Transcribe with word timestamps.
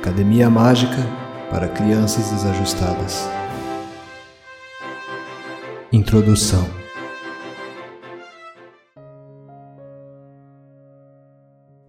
Academia 0.00 0.48
Mágica 0.48 1.04
para 1.50 1.66
Crianças 1.66 2.30
Desajustadas. 2.30 3.28
Introdução 5.92 6.64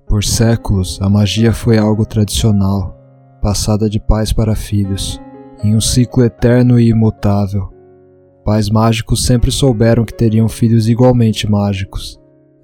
Por 0.08 0.24
séculos, 0.24 1.00
a 1.02 1.08
magia 1.08 1.54
foi 1.54 1.78
algo 1.78 2.04
tradicional, 2.04 2.98
passada 3.44 3.88
de 3.88 4.00
pais 4.00 4.34
para 4.34 4.56
filhos, 4.56 5.22
em 5.64 5.76
um 5.76 5.80
ciclo 5.80 6.24
eterno 6.24 6.80
e 6.80 6.90
imutável. 6.90 7.72
Pais 8.44 8.72
mágicos 8.72 9.24
sempre 9.24 9.52
souberam 9.52 10.04
que 10.04 10.16
teriam 10.16 10.50
filhos 10.50 10.90
igualmente 10.90 11.48
mágicos, 11.48 12.20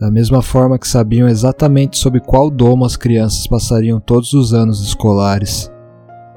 da 0.05 0.11
mesma 0.11 0.39
forma 0.39 0.77
que 0.77 0.87
sabiam 0.87 1.27
exatamente 1.27 1.97
sob 1.97 2.19
qual 2.19 2.51
domo 2.51 2.85
as 2.85 2.95
crianças 2.95 3.47
passariam 3.47 3.99
todos 3.99 4.33
os 4.33 4.53
anos 4.53 4.79
escolares. 4.85 5.67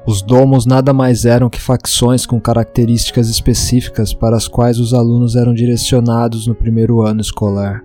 Os 0.07 0.23
domos 0.23 0.65
nada 0.65 0.91
mais 0.91 1.23
eram 1.23 1.51
que 1.51 1.61
facções 1.61 2.25
com 2.25 2.41
características 2.41 3.29
específicas 3.29 4.11
para 4.11 4.35
as 4.35 4.47
quais 4.47 4.79
os 4.79 4.91
alunos 4.91 5.35
eram 5.35 5.53
direcionados 5.53 6.47
no 6.47 6.55
primeiro 6.55 7.01
ano 7.01 7.21
escolar. 7.21 7.83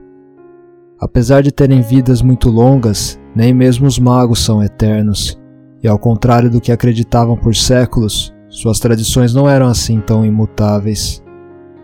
Apesar 0.99 1.43
de 1.43 1.53
terem 1.53 1.83
vidas 1.83 2.23
muito 2.23 2.49
longas, 2.49 3.21
nem 3.37 3.53
mesmo 3.53 3.87
os 3.87 3.99
magos 3.99 4.43
são 4.43 4.63
eternos, 4.63 5.39
e 5.83 5.87
ao 5.87 5.99
contrário 5.99 6.49
do 6.51 6.63
que 6.63 6.73
acreditavam 6.73 7.37
por 7.37 7.55
séculos, 7.55 8.33
suas 8.49 8.81
tradições 8.81 9.35
não 9.35 9.47
eram 9.47 9.67
assim 9.67 10.01
tão 10.01 10.25
imutáveis. 10.25 11.23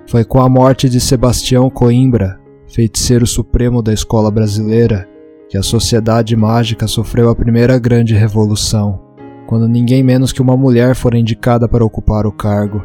Foi 0.06 0.24
com 0.24 0.40
a 0.40 0.48
morte 0.48 0.88
de 0.88 1.02
Sebastião 1.02 1.68
Coimbra, 1.68 2.39
feiticeiro 2.72 3.26
supremo 3.26 3.82
da 3.82 3.92
escola 3.92 4.30
brasileira, 4.30 5.08
que 5.48 5.58
a 5.58 5.62
sociedade 5.62 6.36
mágica 6.36 6.86
sofreu 6.86 7.28
a 7.28 7.34
primeira 7.34 7.78
grande 7.78 8.14
revolução, 8.14 9.00
quando 9.46 9.66
ninguém 9.66 10.02
menos 10.02 10.32
que 10.32 10.40
uma 10.40 10.56
mulher 10.56 10.94
fora 10.94 11.18
indicada 11.18 11.68
para 11.68 11.84
ocupar 11.84 12.26
o 12.26 12.32
cargo. 12.32 12.84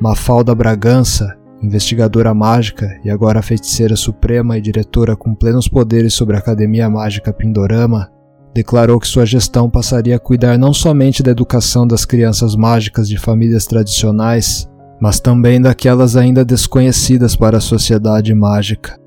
Mafalda 0.00 0.54
Bragança, 0.54 1.36
investigadora 1.62 2.32
mágica 2.32 2.98
e 3.04 3.10
agora 3.10 3.42
feiticeira 3.42 3.94
suprema 3.94 4.56
e 4.56 4.62
diretora 4.62 5.14
com 5.14 5.34
plenos 5.34 5.68
poderes 5.68 6.14
sobre 6.14 6.36
a 6.36 6.38
Academia 6.38 6.88
Mágica 6.88 7.34
Pindorama, 7.34 8.10
declarou 8.54 8.98
que 8.98 9.06
sua 9.06 9.26
gestão 9.26 9.68
passaria 9.68 10.16
a 10.16 10.18
cuidar 10.18 10.58
não 10.58 10.72
somente 10.72 11.22
da 11.22 11.30
educação 11.30 11.86
das 11.86 12.06
crianças 12.06 12.56
mágicas 12.56 13.06
de 13.06 13.18
famílias 13.18 13.66
tradicionais, 13.66 14.66
mas 15.00 15.20
também 15.20 15.60
daquelas 15.60 16.16
ainda 16.16 16.44
desconhecidas 16.44 17.36
para 17.36 17.58
a 17.58 17.60
sociedade 17.60 18.34
mágica. 18.34 18.99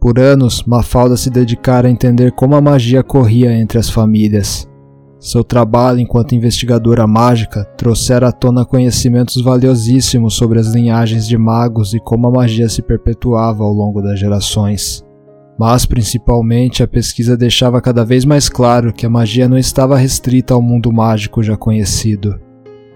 Por 0.00 0.18
anos, 0.18 0.62
Mafalda 0.66 1.16
se 1.16 1.30
dedicara 1.30 1.88
a 1.88 1.90
entender 1.90 2.32
como 2.32 2.54
a 2.54 2.60
magia 2.60 3.02
corria 3.02 3.52
entre 3.52 3.78
as 3.78 3.90
famílias. 3.90 4.68
Seu 5.18 5.42
trabalho 5.42 5.98
enquanto 5.98 6.34
investigadora 6.34 7.06
mágica 7.06 7.64
trouxera 7.76 8.28
à 8.28 8.32
tona 8.32 8.64
conhecimentos 8.64 9.42
valiosíssimos 9.42 10.34
sobre 10.34 10.60
as 10.60 10.68
linhagens 10.68 11.26
de 11.26 11.38
magos 11.38 11.94
e 11.94 11.98
como 11.98 12.28
a 12.28 12.30
magia 12.30 12.68
se 12.68 12.82
perpetuava 12.82 13.64
ao 13.64 13.72
longo 13.72 14.02
das 14.02 14.20
gerações. 14.20 15.02
Mas, 15.58 15.86
principalmente, 15.86 16.82
a 16.82 16.86
pesquisa 16.86 17.34
deixava 17.34 17.80
cada 17.80 18.04
vez 18.04 18.26
mais 18.26 18.48
claro 18.48 18.92
que 18.92 19.06
a 19.06 19.10
magia 19.10 19.48
não 19.48 19.56
estava 19.56 19.96
restrita 19.96 20.52
ao 20.52 20.60
mundo 20.60 20.92
mágico 20.92 21.42
já 21.42 21.56
conhecido. 21.56 22.38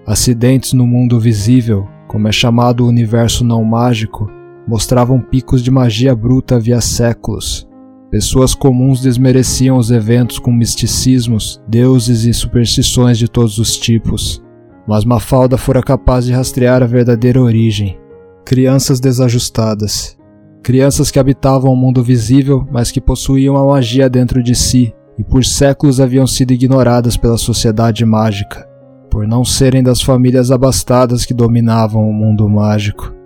Acidentes 0.06 0.74
no 0.74 0.86
mundo 0.86 1.18
visível, 1.18 1.88
como 2.06 2.28
é 2.28 2.32
chamado 2.32 2.84
o 2.84 2.88
universo 2.88 3.44
não 3.44 3.64
mágico, 3.64 4.30
mostravam 4.70 5.20
picos 5.20 5.64
de 5.64 5.70
magia 5.70 6.14
bruta 6.14 6.54
havia 6.54 6.80
séculos. 6.80 7.68
Pessoas 8.08 8.54
comuns 8.54 9.00
desmereciam 9.00 9.76
os 9.76 9.90
eventos 9.90 10.38
com 10.38 10.52
misticismos, 10.52 11.60
deuses 11.66 12.22
e 12.22 12.32
superstições 12.32 13.18
de 13.18 13.26
todos 13.26 13.58
os 13.58 13.76
tipos. 13.76 14.40
Mas 14.86 15.04
Mafalda 15.04 15.58
fora 15.58 15.82
capaz 15.82 16.24
de 16.24 16.32
rastrear 16.32 16.84
a 16.84 16.86
verdadeira 16.86 17.42
origem. 17.42 17.98
Crianças 18.44 19.00
desajustadas. 19.00 20.16
Crianças 20.62 21.10
que 21.10 21.18
habitavam 21.18 21.72
o 21.72 21.76
mundo 21.76 22.00
visível, 22.00 22.64
mas 22.70 22.92
que 22.92 23.00
possuíam 23.00 23.56
a 23.56 23.66
magia 23.66 24.08
dentro 24.08 24.40
de 24.40 24.54
si 24.54 24.94
e 25.18 25.24
por 25.24 25.44
séculos 25.44 26.00
haviam 26.00 26.28
sido 26.28 26.52
ignoradas 26.52 27.16
pela 27.16 27.36
sociedade 27.36 28.04
mágica, 28.04 28.68
por 29.10 29.26
não 29.26 29.44
serem 29.44 29.82
das 29.82 30.00
famílias 30.00 30.52
abastadas 30.52 31.24
que 31.24 31.34
dominavam 31.34 32.08
o 32.08 32.12
mundo 32.12 32.48
mágico 32.48 33.18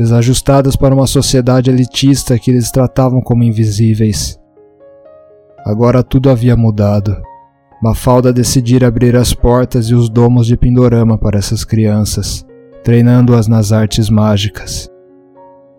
desajustadas 0.00 0.76
para 0.76 0.94
uma 0.94 1.06
sociedade 1.06 1.68
elitista 1.68 2.38
que 2.38 2.50
eles 2.50 2.70
tratavam 2.70 3.20
como 3.20 3.42
invisíveis. 3.42 4.40
Agora 5.62 6.02
tudo 6.02 6.30
havia 6.30 6.56
mudado. 6.56 7.20
Mafalda 7.82 8.32
decidira 8.32 8.88
abrir 8.88 9.14
as 9.14 9.34
portas 9.34 9.90
e 9.90 9.94
os 9.94 10.08
domos 10.08 10.46
de 10.46 10.56
Pindorama 10.56 11.18
para 11.18 11.38
essas 11.38 11.64
crianças, 11.64 12.46
treinando-as 12.82 13.46
nas 13.46 13.72
artes 13.72 14.08
mágicas. 14.08 14.88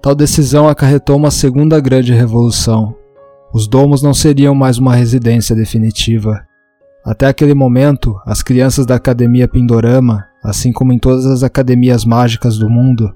Tal 0.03 0.13
decisão 0.13 0.69
acarretou 0.69 1.17
uma 1.17 1.31
segunda 1.31 1.79
grande 1.79 2.13
revolução. 2.13 2.95
Os 3.51 3.67
domos 3.67 4.03
não 4.03 4.13
seriam 4.13 4.53
mais 4.53 4.77
uma 4.77 4.93
residência 4.93 5.55
definitiva. 5.55 6.43
Até 7.03 7.25
aquele 7.25 7.55
momento, 7.55 8.15
as 8.23 8.43
crianças 8.43 8.85
da 8.85 8.93
Academia 8.93 9.47
Pindorama, 9.47 10.23
assim 10.43 10.71
como 10.71 10.93
em 10.93 10.99
todas 10.99 11.25
as 11.25 11.41
academias 11.41 12.05
mágicas 12.05 12.59
do 12.59 12.69
mundo, 12.69 13.11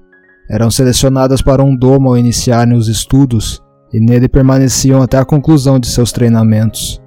eram 0.48 0.70
selecionadas 0.70 1.42
para 1.42 1.62
um 1.62 1.76
domo 1.76 2.08
ao 2.08 2.18
iniciarem 2.18 2.76
os 2.76 2.88
estudos 2.88 3.62
e 3.92 4.00
nele 4.00 4.28
permaneciam 4.28 5.02
até 5.02 5.18
a 5.18 5.24
conclusão 5.24 5.78
de 5.78 5.86
seus 5.86 6.12
treinamentos. 6.12 7.00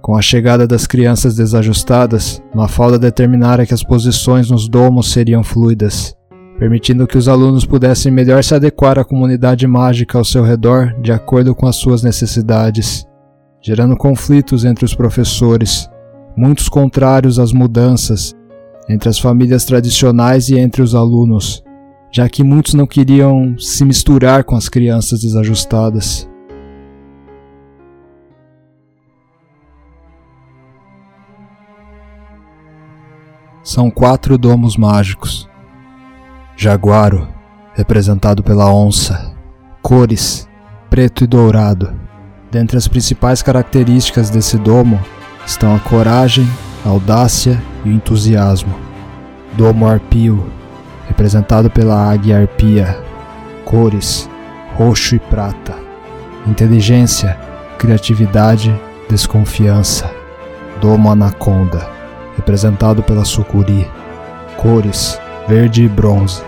Com 0.00 0.14
a 0.16 0.22
chegada 0.22 0.66
das 0.66 0.86
crianças 0.86 1.34
desajustadas, 1.34 2.42
Mafalda 2.54 2.98
determinara 2.98 3.64
que 3.64 3.72
as 3.72 3.82
posições 3.82 4.50
nos 4.50 4.68
domos 4.68 5.10
seriam 5.10 5.42
fluidas, 5.42 6.14
permitindo 6.58 7.06
que 7.06 7.16
os 7.16 7.26
alunos 7.26 7.64
pudessem 7.64 8.12
melhor 8.12 8.44
se 8.44 8.54
adequar 8.54 8.98
à 8.98 9.04
comunidade 9.04 9.66
mágica 9.66 10.18
ao 10.18 10.24
seu 10.24 10.42
redor 10.42 10.94
de 11.00 11.10
acordo 11.10 11.54
com 11.54 11.66
as 11.66 11.76
suas 11.76 12.02
necessidades, 12.02 13.06
gerando 13.62 13.96
conflitos 13.96 14.66
entre 14.66 14.84
os 14.84 14.94
professores, 14.94 15.88
muitos 16.36 16.68
contrários 16.68 17.38
às 17.38 17.52
mudanças 17.52 18.34
entre 18.86 19.08
as 19.08 19.18
famílias 19.18 19.64
tradicionais 19.64 20.50
e 20.50 20.58
entre 20.58 20.82
os 20.82 20.94
alunos, 20.94 21.63
já 22.14 22.28
que 22.28 22.44
muitos 22.44 22.74
não 22.74 22.86
queriam 22.86 23.58
se 23.58 23.84
misturar 23.84 24.44
com 24.44 24.54
as 24.54 24.68
crianças 24.68 25.22
desajustadas. 25.22 26.30
São 33.64 33.90
quatro 33.90 34.38
domos 34.38 34.76
mágicos: 34.76 35.50
Jaguaro, 36.56 37.26
representado 37.74 38.44
pela 38.44 38.72
onça, 38.72 39.34
cores, 39.82 40.48
preto 40.88 41.24
e 41.24 41.26
dourado. 41.26 41.92
Dentre 42.48 42.76
as 42.76 42.86
principais 42.86 43.42
características 43.42 44.30
desse 44.30 44.56
domo 44.56 45.00
estão 45.44 45.74
a 45.74 45.80
coragem, 45.80 46.46
a 46.86 46.90
audácia 46.90 47.60
e 47.84 47.88
o 47.88 47.92
entusiasmo. 47.92 48.72
Domo 49.56 49.88
arpio, 49.88 50.48
representado 51.08 51.70
pela 51.70 52.10
águia 52.10 52.38
arpia, 52.38 52.98
cores 53.64 54.28
roxo 54.76 55.14
e 55.14 55.18
prata, 55.18 55.76
inteligência, 56.46 57.38
criatividade, 57.78 58.74
desconfiança, 59.08 60.10
domo 60.80 61.10
anaconda, 61.10 61.88
representado 62.36 63.02
pela 63.02 63.24
sucuri, 63.24 63.88
cores 64.56 65.18
verde 65.46 65.84
e 65.84 65.88
bronze, 65.88 66.42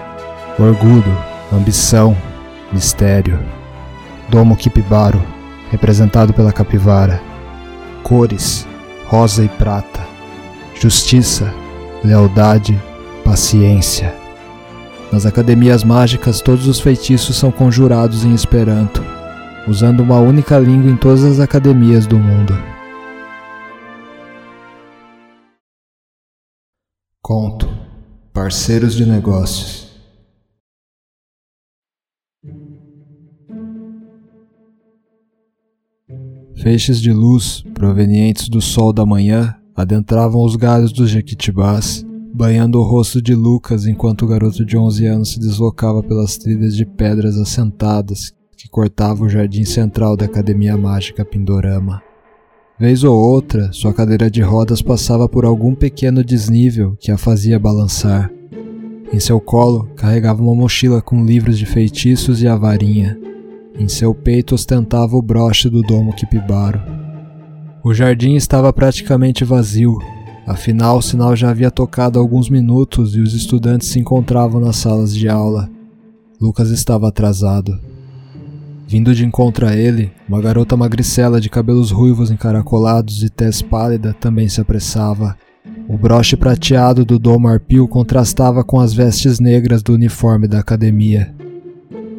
orgulho, 0.59 1.17
ambição, 1.53 2.17
mistério, 2.73 3.39
domo 4.29 4.57
kipibaro, 4.57 5.23
representado 5.71 6.33
pela 6.33 6.53
capivara, 6.53 7.21
cores 8.03 8.67
rosa 9.07 9.45
e 9.45 9.49
prata, 9.49 10.01
justiça, 10.75 11.53
lealdade, 12.03 12.81
paciência. 13.25 14.26
Nas 15.13 15.25
academias 15.25 15.85
mágicas, 15.85 16.41
todos 16.41 16.67
os 16.67 16.81
feitiços 16.81 17.37
são 17.37 17.53
conjurados 17.53 18.25
em 18.25 18.35
Esperanto, 18.35 19.03
usando 19.69 20.01
uma 20.01 20.19
única 20.19 20.59
língua 20.59 20.91
em 20.91 20.97
todas 20.97 21.23
as 21.23 21.39
academias 21.39 22.07
do 22.07 22.19
mundo. 22.19 22.53
Conto: 27.23 27.69
Parceiros 28.33 28.95
de 28.95 29.07
negócios. 29.07 29.87
Feixes 36.57 37.01
de 37.01 37.13
luz, 37.13 37.63
provenientes 37.75 38.49
do 38.49 38.61
sol 38.61 38.93
da 38.93 39.07
manhã, 39.07 39.55
adentravam 39.75 40.43
os 40.43 40.57
galhos 40.57 40.93
dos 40.93 41.09
jequitibás 41.11 42.05
banhando 42.37 42.79
o 42.79 42.83
rosto 42.83 43.23
de 43.23 43.35
Lucas 43.35 43.87
enquanto 43.87 44.23
o 44.23 44.27
garoto 44.27 44.63
de 44.63 44.77
11 44.77 45.07
anos 45.07 45.31
se 45.31 45.41
deslocava 45.41 46.03
pelas 46.03 46.37
trilhas 46.37 46.77
de 46.77 46.85
pedras 46.85 47.39
assentadas 47.39 48.31
que 48.59 48.69
cortavam 48.69 49.27
o 49.27 49.31
jardim 49.31 49.65
central 49.65 50.19
da 50.19 50.27
Academia 50.27 50.77
Mágica 50.77 51.25
Pindorama. 51.25 52.03
Vez 52.79 53.05
ou 53.05 53.17
outra, 53.17 53.73
sua 53.73 53.95
cadeira 53.95 54.31
de 54.31 54.43
rodas 54.43 54.83
passava 54.83 55.27
por 55.27 55.47
algum 55.47 55.75
pequeno 55.75 56.23
desnível 56.23 56.95
que 57.01 57.11
a 57.11 57.17
fazia 57.17 57.59
balançar. 57.59 58.31
Em 59.11 59.19
seu 59.19 59.41
colo 59.41 59.89
carregava 59.97 60.43
uma 60.43 60.55
mochila 60.55 61.01
com 61.01 61.25
livros 61.25 61.59
de 61.59 61.65
feitiços 61.65 62.43
e 62.43 62.47
a 62.47 62.55
varinha. 62.55 63.19
Em 63.79 63.89
seu 63.89 64.15
peito 64.15 64.55
ostentava 64.55 65.17
o 65.17 65.23
broche 65.23 65.71
do 65.71 65.81
domo 65.81 66.13
Kipibaro. 66.15 66.83
O 67.83 67.95
jardim 67.95 68.35
estava 68.35 68.71
praticamente 68.75 69.43
vazio, 69.43 69.97
afinal 70.47 70.99
o 70.99 71.03
sinal 71.03 71.35
já 71.35 71.51
havia 71.51 71.71
tocado 71.71 72.19
alguns 72.19 72.49
minutos 72.49 73.17
e 73.17 73.21
os 73.21 73.35
estudantes 73.35 73.89
se 73.89 73.99
encontravam 73.99 74.61
nas 74.61 74.77
salas 74.77 75.15
de 75.15 75.29
aula. 75.29 75.69
Lucas 76.41 76.71
estava 76.71 77.09
atrasado. 77.09 77.79
Vindo 78.89 79.13
de 79.15 79.25
encontro 79.25 79.67
a 79.67 79.75
ele, 79.75 80.13
uma 80.29 80.41
garota 80.41 80.77
magricela 80.77 81.41
de 81.41 81.51
cabelos 81.51 81.91
ruivos 81.91 82.31
encaracolados 82.31 83.23
e 83.23 83.29
tez 83.29 83.61
pálida 83.61 84.15
também 84.15 84.49
se 84.49 84.61
apressava. 84.61 85.37
O 85.89 85.99
broche 85.99 86.37
prateado 86.37 87.05
do 87.05 87.19
domo 87.19 87.49
arpio 87.49 87.89
contrastava 87.89 88.63
com 88.63 88.79
as 88.79 88.93
vestes 88.93 89.41
negras 89.41 89.83
do 89.83 89.93
uniforme 89.93 90.47
da 90.47 90.61
academia. 90.61 91.35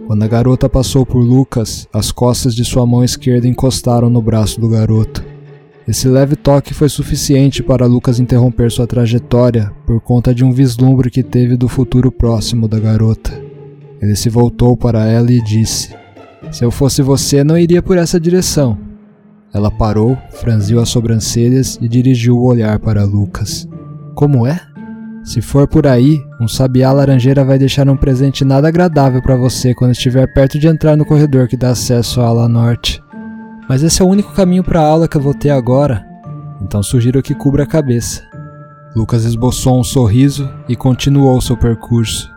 Quando 0.07 0.23
a 0.23 0.27
garota 0.27 0.69
passou 0.69 1.05
por 1.05 1.19
Lucas, 1.19 1.87
as 1.93 2.11
costas 2.11 2.55
de 2.55 2.63
sua 2.63 2.85
mão 2.85 3.03
esquerda 3.03 3.47
encostaram 3.47 4.09
no 4.09 4.21
braço 4.21 4.59
do 4.59 4.69
garoto. 4.69 5.23
Esse 5.87 6.09
leve 6.09 6.35
toque 6.35 6.73
foi 6.73 6.89
suficiente 6.89 7.63
para 7.63 7.85
Lucas 7.85 8.19
interromper 8.19 8.69
sua 8.69 8.85
trajetória 8.85 9.71
por 9.85 10.01
conta 10.01 10.35
de 10.35 10.43
um 10.43 10.51
vislumbre 10.51 11.09
que 11.09 11.23
teve 11.23 11.55
do 11.55 11.69
futuro 11.69 12.11
próximo 12.11 12.67
da 12.67 12.77
garota. 12.77 13.31
Ele 14.01 14.13
se 14.15 14.29
voltou 14.29 14.75
para 14.75 15.05
ela 15.05 15.31
e 15.31 15.41
disse: 15.41 15.95
Se 16.51 16.65
eu 16.65 16.71
fosse 16.71 17.01
você, 17.01 17.41
não 17.41 17.57
iria 17.57 17.81
por 17.81 17.97
essa 17.97 18.19
direção. 18.19 18.77
Ela 19.53 19.71
parou, 19.71 20.17
franziu 20.31 20.81
as 20.81 20.89
sobrancelhas 20.89 21.79
e 21.81 21.87
dirigiu 21.87 22.35
o 22.35 22.45
olhar 22.45 22.77
para 22.79 23.05
Lucas. 23.05 23.65
Como 24.13 24.45
é? 24.45 24.59
Se 25.23 25.41
for 25.41 25.69
por 25.69 25.87
aí, 25.87 26.19
um 26.39 26.49
sabiá 26.49 26.91
laranjeira 26.91 27.45
vai 27.45 27.57
deixar 27.57 27.87
um 27.87 27.95
presente 27.95 28.43
nada 28.43 28.67
agradável 28.67 29.21
para 29.21 29.37
você 29.37 29.73
quando 29.73 29.91
estiver 29.91 30.31
perto 30.33 30.59
de 30.59 30.67
entrar 30.67 30.97
no 30.97 31.05
corredor 31.05 31.47
que 31.47 31.57
dá 31.57 31.69
acesso 31.69 32.19
à 32.19 32.25
ala 32.25 32.49
norte. 32.49 33.01
Mas 33.67 33.83
esse 33.83 34.01
é 34.01 34.05
o 34.05 34.07
único 34.07 34.33
caminho 34.33 34.63
para 34.63 34.79
a 34.79 34.85
aula 34.85 35.07
que 35.07 35.17
eu 35.17 35.21
vou 35.21 35.33
ter 35.33 35.49
agora, 35.49 36.05
então 36.61 36.81
sugiro 36.81 37.21
que 37.21 37.35
cubra 37.35 37.63
a 37.63 37.67
cabeça. 37.67 38.23
Lucas 38.95 39.25
esboçou 39.25 39.79
um 39.79 39.83
sorriso 39.83 40.49
e 40.67 40.75
continuou 40.75 41.39
seu 41.41 41.57
percurso. 41.57 42.31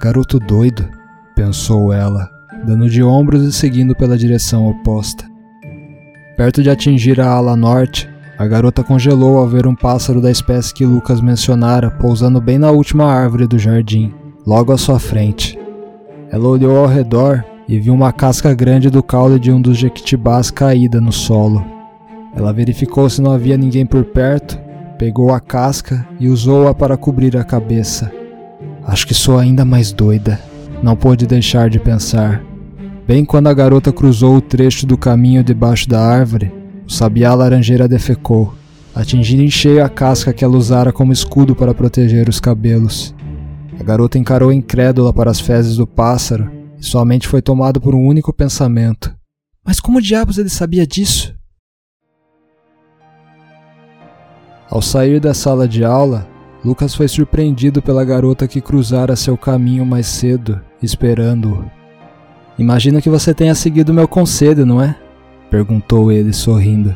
Garoto 0.00 0.38
doido, 0.38 0.88
pensou 1.34 1.92
ela, 1.92 2.30
dando 2.64 2.88
de 2.88 3.02
ombros 3.02 3.42
e 3.42 3.52
seguindo 3.52 3.94
pela 3.94 4.16
direção 4.16 4.66
oposta. 4.68 5.24
Perto 6.36 6.62
de 6.62 6.70
atingir 6.70 7.20
a 7.20 7.28
ala 7.28 7.56
norte, 7.56 8.08
a 8.38 8.46
garota 8.46 8.82
congelou 8.82 9.38
ao 9.38 9.48
ver 9.48 9.66
um 9.66 9.74
pássaro 9.74 10.20
da 10.20 10.30
espécie 10.30 10.74
que 10.74 10.86
Lucas 10.86 11.20
mencionara 11.20 11.90
pousando 11.90 12.40
bem 12.40 12.58
na 12.58 12.70
última 12.70 13.04
árvore 13.04 13.46
do 13.46 13.58
jardim, 13.58 14.12
logo 14.46 14.72
à 14.72 14.78
sua 14.78 14.98
frente. 14.98 15.58
Ela 16.30 16.48
olhou 16.48 16.76
ao 16.76 16.86
redor 16.86 17.44
e 17.68 17.78
viu 17.78 17.94
uma 17.94 18.12
casca 18.12 18.54
grande 18.54 18.90
do 18.90 19.02
caule 19.02 19.38
de 19.38 19.50
um 19.50 19.60
dos 19.60 19.78
jequitibás 19.78 20.50
caída 20.50 21.00
no 21.00 21.12
solo. 21.12 21.64
Ela 22.36 22.52
verificou 22.52 23.08
se 23.08 23.22
não 23.22 23.32
havia 23.32 23.56
ninguém 23.56 23.86
por 23.86 24.04
perto, 24.04 24.58
pegou 24.98 25.32
a 25.32 25.40
casca 25.40 26.06
e 26.20 26.28
usou-a 26.28 26.74
para 26.74 26.96
cobrir 26.96 27.36
a 27.36 27.44
cabeça. 27.44 28.12
Acho 28.86 29.06
que 29.06 29.14
sou 29.14 29.38
ainda 29.38 29.64
mais 29.64 29.92
doida, 29.92 30.38
não 30.82 30.94
pôde 30.94 31.26
deixar 31.26 31.70
de 31.70 31.78
pensar. 31.78 32.44
Bem 33.06 33.24
quando 33.24 33.48
a 33.48 33.54
garota 33.54 33.92
cruzou 33.92 34.36
o 34.36 34.40
trecho 34.40 34.86
do 34.86 34.96
caminho 34.96 35.42
debaixo 35.42 35.88
da 35.88 36.00
árvore, 36.00 36.52
o 36.86 36.92
sabiá 36.92 37.34
laranjeira 37.34 37.88
defecou, 37.88 38.54
atingindo 38.94 39.42
em 39.42 39.50
cheio 39.50 39.84
a 39.84 39.88
casca 39.88 40.32
que 40.32 40.44
ela 40.44 40.56
usara 40.56 40.92
como 40.92 41.12
escudo 41.12 41.54
para 41.54 41.74
proteger 41.74 42.28
os 42.28 42.40
cabelos. 42.40 43.14
A 43.78 43.82
garota 43.82 44.18
encarou 44.18 44.52
incrédula 44.52 45.12
para 45.12 45.30
as 45.30 45.40
fezes 45.40 45.76
do 45.76 45.86
pássaro 45.86 46.63
sua 46.84 47.04
mente 47.04 47.26
foi 47.26 47.40
tomada 47.40 47.80
por 47.80 47.94
um 47.94 48.06
único 48.06 48.32
pensamento. 48.32 49.14
Mas 49.64 49.80
como 49.80 50.02
diabos 50.02 50.38
ele 50.38 50.50
sabia 50.50 50.86
disso? 50.86 51.34
Ao 54.68 54.82
sair 54.82 55.20
da 55.20 55.32
sala 55.32 55.66
de 55.66 55.84
aula, 55.84 56.28
Lucas 56.64 56.94
foi 56.94 57.08
surpreendido 57.08 57.80
pela 57.80 58.04
garota 58.04 58.48
que 58.48 58.60
cruzara 58.60 59.16
seu 59.16 59.36
caminho 59.36 59.84
mais 59.84 60.06
cedo, 60.06 60.60
esperando-o. 60.82 61.64
Imagino 62.58 63.00
que 63.00 63.08
você 63.08 63.32
tenha 63.32 63.54
seguido 63.54 63.92
meu 63.92 64.06
conselho, 64.06 64.66
não 64.66 64.82
é? 64.82 64.96
perguntou 65.50 66.10
ele 66.10 66.32
sorrindo. 66.32 66.94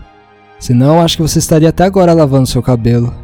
Senão, 0.59 1.01
acho 1.01 1.17
que 1.17 1.23
você 1.23 1.39
estaria 1.39 1.69
até 1.69 1.85
agora 1.85 2.13
lavando 2.13 2.49
seu 2.49 2.63
cabelo. 2.63 3.15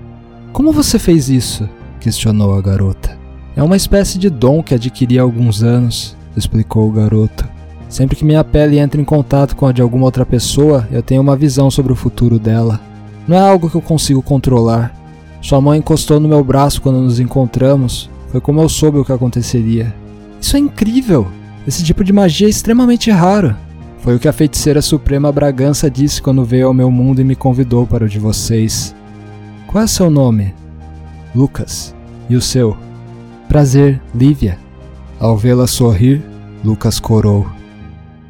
Como 0.53 0.73
você 0.73 0.99
fez 0.99 1.29
isso? 1.29 1.69
questionou 2.01 2.57
a 2.57 2.63
garota. 2.63 3.19
É 3.57 3.63
uma 3.63 3.77
espécie 3.77 4.19
de 4.19 4.31
dom 4.31 4.63
que 4.63 4.75
adquiri 4.75 5.19
há 5.19 5.23
alguns 5.23 5.63
anos 5.63 6.17
explicou 6.37 6.89
o 6.89 6.93
garoto. 6.93 7.49
Sempre 7.89 8.17
que 8.17 8.25
minha 8.25 8.43
pele 8.43 8.79
entra 8.79 9.01
em 9.01 9.05
contato 9.05 9.55
com 9.55 9.67
a 9.67 9.73
de 9.73 9.81
alguma 9.81 10.07
outra 10.07 10.27
pessoa, 10.27 10.89
eu 10.91 11.03
tenho 11.03 11.23
uma 11.23 11.37
visão 11.37 11.71
sobre 11.71 11.93
o 11.93 11.97
futuro 11.97 12.39
dela. 12.39 12.81
Não 13.27 13.37
é 13.37 13.41
algo 13.41 13.71
que 13.71 13.77
eu 13.77 13.83
consigo 13.83 14.23
controlar. 14.23 14.95
Sua 15.41 15.61
mãe 15.61 15.79
encostou 15.79 16.19
no 16.19 16.29
meu 16.29 16.43
braço 16.43 16.83
quando 16.83 17.01
nos 17.01 17.21
encontramos. 17.21 18.11
Foi 18.31 18.41
como 18.41 18.61
eu 18.61 18.69
soube 18.69 18.99
o 18.99 19.05
que 19.05 19.13
aconteceria. 19.13 19.95
Isso 20.41 20.57
é 20.57 20.61
incrível! 20.61 21.27
Esse 21.67 21.83
tipo 21.83 22.05
de 22.05 22.13
magia 22.13 22.47
é 22.47 22.51
extremamente 22.51 23.11
raro. 23.11 23.57
Foi 24.01 24.17
o 24.17 24.19
que 24.19 24.29
a 24.29 24.33
feiticeira 24.33 24.83
suprema 24.83 25.33
Bragança 25.33 25.91
disse 25.91 26.21
quando 26.21 26.45
veio 26.45 26.67
ao 26.67 26.75
meu 26.75 26.91
mundo 26.91 27.21
e 27.21 27.25
me 27.25 27.35
convidou 27.35 27.87
para 27.87 28.05
o 28.05 28.09
de 28.09 28.19
vocês. 28.19 28.95
Qual 29.67 29.83
é 29.83 29.87
seu 29.87 30.11
nome? 30.11 30.55
Lucas. 31.35 31.95
E 32.29 32.37
o 32.37 32.41
seu? 32.41 32.77
Prazer, 33.49 34.01
Lívia. 34.15 34.64
Ao 35.25 35.39
vê-la 35.39 35.67
sorrir, 35.67 36.23
Lucas 36.63 37.01
corou. 37.01 37.47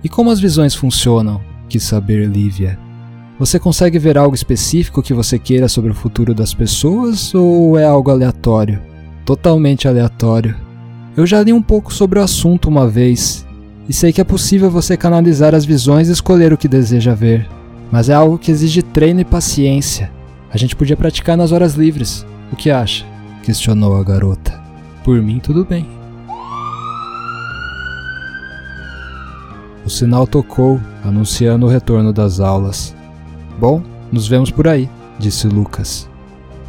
E 0.04 0.08
como 0.08 0.30
as 0.30 0.38
visões 0.38 0.76
funcionam? 0.76 1.40
Quis 1.68 1.82
saber 1.82 2.28
Lívia. 2.28 2.78
Você 3.36 3.58
consegue 3.58 3.98
ver 3.98 4.16
algo 4.16 4.32
específico 4.32 5.02
que 5.02 5.12
você 5.12 5.36
queira 5.36 5.66
sobre 5.66 5.90
o 5.90 5.94
futuro 5.94 6.32
das 6.32 6.54
pessoas 6.54 7.34
ou 7.34 7.76
é 7.76 7.84
algo 7.84 8.12
aleatório? 8.12 8.80
Totalmente 9.26 9.88
aleatório. 9.88 10.54
Eu 11.16 11.26
já 11.26 11.42
li 11.42 11.52
um 11.52 11.60
pouco 11.60 11.92
sobre 11.92 12.20
o 12.20 12.22
assunto 12.22 12.68
uma 12.68 12.86
vez 12.86 13.44
e 13.88 13.92
sei 13.92 14.12
que 14.12 14.20
é 14.20 14.24
possível 14.24 14.70
você 14.70 14.96
canalizar 14.96 15.52
as 15.52 15.64
visões 15.64 16.08
e 16.08 16.12
escolher 16.12 16.52
o 16.52 16.56
que 16.56 16.68
deseja 16.68 17.12
ver, 17.12 17.48
mas 17.90 18.08
é 18.08 18.14
algo 18.14 18.38
que 18.38 18.52
exige 18.52 18.82
treino 18.82 19.18
e 19.18 19.24
paciência. 19.24 20.12
A 20.48 20.56
gente 20.56 20.76
podia 20.76 20.96
praticar 20.96 21.36
nas 21.36 21.50
horas 21.50 21.74
livres. 21.74 22.24
O 22.52 22.56
que 22.56 22.70
acha? 22.70 23.04
questionou 23.42 23.96
a 23.96 24.04
garota. 24.04 24.62
Por 25.02 25.20
mim, 25.20 25.40
tudo 25.40 25.64
bem. 25.64 26.03
O 29.84 29.90
sinal 29.90 30.26
tocou, 30.26 30.80
anunciando 31.04 31.66
o 31.66 31.68
retorno 31.68 32.12
das 32.12 32.40
aulas. 32.40 32.94
Bom, 33.58 33.82
nos 34.10 34.26
vemos 34.26 34.50
por 34.50 34.66
aí, 34.66 34.88
disse 35.18 35.46
Lucas. 35.46 36.08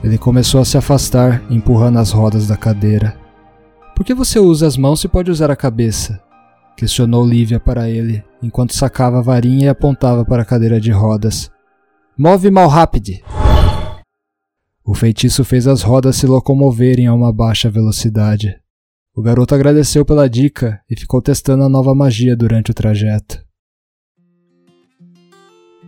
Ele 0.03 0.17
começou 0.17 0.61
a 0.61 0.65
se 0.65 0.77
afastar, 0.77 1.41
empurrando 1.49 1.99
as 1.99 2.11
rodas 2.11 2.47
da 2.47 2.57
cadeira. 2.57 3.17
Por 3.95 4.05
que 4.05 4.13
você 4.13 4.39
usa 4.39 4.67
as 4.67 4.77
mãos 4.77 4.99
se 4.99 5.07
pode 5.07 5.31
usar 5.31 5.49
a 5.49 5.55
cabeça? 5.55 6.21
questionou 6.75 7.25
Lívia 7.25 7.59
para 7.59 7.89
ele, 7.89 8.23
enquanto 8.43 8.75
sacava 8.75 9.19
a 9.19 9.21
varinha 9.21 9.65
e 9.65 9.69
apontava 9.69 10.25
para 10.25 10.41
a 10.41 10.45
cadeira 10.45 10.79
de 10.79 10.91
rodas. 10.91 11.49
Move 12.17 12.51
mal 12.51 12.67
rápido! 12.67 13.11
O 14.83 14.93
feitiço 14.93 15.43
fez 15.43 15.67
as 15.67 15.81
rodas 15.81 16.17
se 16.17 16.27
locomoverem 16.27 17.07
a 17.07 17.13
uma 17.13 17.33
baixa 17.33 17.69
velocidade. 17.69 18.55
O 19.17 19.21
garoto 19.21 19.55
agradeceu 19.55 20.03
pela 20.03 20.29
dica 20.29 20.81
e 20.89 20.99
ficou 20.99 21.21
testando 21.21 21.63
a 21.63 21.69
nova 21.69 21.95
magia 21.95 22.35
durante 22.35 22.71
o 22.71 22.73
trajeto. 22.73 23.39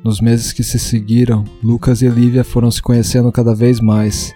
Nos 0.01 0.22
meses 0.22 0.53
que 0.53 0.63
se 0.63 0.79
seguiram, 0.79 1.43
Lucas 1.62 2.01
e 2.01 2.07
Lívia 2.07 2.46
foram 2.46 2.72
se 2.72 2.81
conhecendo 2.81 3.29
cada 3.29 3.53
vez 3.53 3.81
mais. 3.81 4.31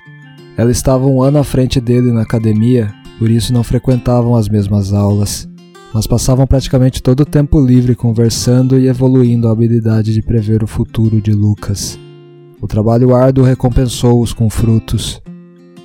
Ela 0.57 0.71
estava 0.71 1.05
um 1.05 1.23
ano 1.23 1.37
à 1.37 1.43
frente 1.45 1.79
dele 1.79 2.11
na 2.11 2.23
academia, 2.23 2.93
por 3.17 3.29
isso 3.29 3.53
não 3.53 3.63
frequentavam 3.63 4.35
as 4.35 4.49
mesmas 4.49 4.91
aulas, 4.91 5.47
mas 5.93 6.05
passavam 6.05 6.45
praticamente 6.45 7.01
todo 7.01 7.21
o 7.21 7.25
tempo 7.25 7.65
livre 7.65 7.95
conversando 7.95 8.77
e 8.77 8.89
evoluindo 8.89 9.47
a 9.47 9.53
habilidade 9.53 10.13
de 10.13 10.21
prever 10.21 10.65
o 10.65 10.67
futuro 10.67 11.21
de 11.21 11.31
Lucas. 11.31 11.97
O 12.59 12.67
trabalho 12.67 13.15
árduo 13.15 13.45
recompensou-os 13.45 14.33
com 14.33 14.49
frutos. 14.49 15.21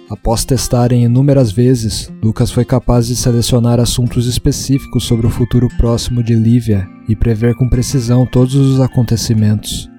Após 0.08 0.44
testarem 0.44 1.04
inúmeras 1.04 1.50
vezes, 1.50 2.12
Lucas 2.22 2.52
foi 2.52 2.64
capaz 2.64 3.08
de 3.08 3.16
selecionar 3.16 3.80
assuntos 3.80 4.26
específicos 4.28 5.02
sobre 5.02 5.26
o 5.26 5.30
futuro 5.30 5.68
próximo 5.76 6.22
de 6.22 6.32
Lívia 6.32 6.88
e 7.08 7.16
prever 7.16 7.56
com 7.56 7.68
precisão 7.68 8.25
todos 8.25 8.54
os 8.54 8.80
acontecimentos. 8.80 9.90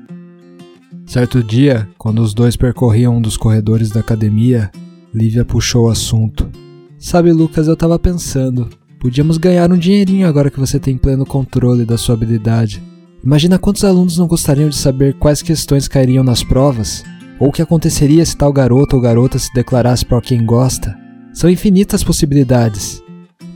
Certo 1.05 1.43
dia, 1.43 1.89
quando 1.97 2.21
os 2.21 2.33
dois 2.33 2.55
percorriam 2.55 3.17
um 3.17 3.21
dos 3.21 3.35
corredores 3.35 3.89
da 3.89 3.99
academia, 3.99 4.71
Lívia 5.13 5.43
puxou 5.43 5.87
o 5.87 5.89
assunto. 5.89 6.49
Sabe, 6.97 7.33
Lucas, 7.33 7.67
eu 7.67 7.75
tava 7.75 7.99
pensando. 7.99 8.69
Podíamos 8.99 9.37
ganhar 9.37 9.71
um 9.71 9.77
dinheirinho 9.77 10.27
agora 10.27 10.49
que 10.49 10.59
você 10.59 10.79
tem 10.79 10.97
pleno 10.97 11.25
controle 11.25 11.85
da 11.85 11.97
sua 11.97 12.15
habilidade. 12.15 12.81
Imagina 13.23 13.59
quantos 13.59 13.83
alunos 13.83 14.17
não 14.17 14.25
gostariam 14.25 14.69
de 14.69 14.77
saber 14.77 15.15
quais 15.15 15.41
questões 15.41 15.87
cairiam 15.87 16.23
nas 16.23 16.43
provas, 16.43 17.03
ou 17.39 17.49
o 17.49 17.51
que 17.51 17.61
aconteceria 17.61 18.25
se 18.25 18.35
tal 18.35 18.51
garoto 18.51 18.95
ou 18.95 19.01
garota 19.01 19.37
se 19.37 19.53
declarasse 19.53 20.05
para 20.05 20.21
quem 20.21 20.45
gosta. 20.45 20.97
São 21.33 21.49
infinitas 21.49 22.03
possibilidades. 22.03 23.01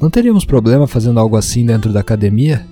Não 0.01 0.09
teríamos 0.09 0.45
problema 0.45 0.87
fazendo 0.87 1.19
algo 1.19 1.35
assim 1.35 1.65
dentro 1.65 1.91
da 1.91 1.99
academia? 1.99 2.65